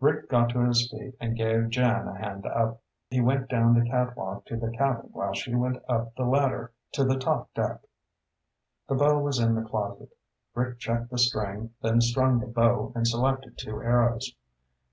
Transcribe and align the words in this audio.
Rick 0.00 0.28
got 0.28 0.48
to 0.50 0.58
his 0.66 0.90
feet 0.90 1.14
and 1.20 1.36
gave 1.36 1.68
Jan 1.70 2.08
a 2.08 2.18
hand 2.18 2.44
up. 2.44 2.82
He 3.08 3.20
went 3.20 3.48
down 3.48 3.72
the 3.74 3.88
catwalk 3.88 4.44
to 4.46 4.56
the 4.56 4.72
cabin 4.72 5.10
while 5.12 5.32
she 5.32 5.54
went 5.54 5.80
up 5.88 6.12
the 6.16 6.24
ladder 6.24 6.72
to 6.94 7.04
the 7.04 7.14
top 7.16 7.54
deck. 7.54 7.82
The 8.88 8.96
bow 8.96 9.20
was 9.20 9.38
in 9.38 9.54
the 9.54 9.62
closet. 9.62 10.08
Rick 10.56 10.80
checked 10.80 11.10
the 11.10 11.18
string, 11.18 11.70
then 11.82 12.00
strung 12.00 12.40
the 12.40 12.46
bow 12.48 12.90
and 12.96 13.06
selected 13.06 13.56
two 13.58 13.80
arrows. 13.80 14.34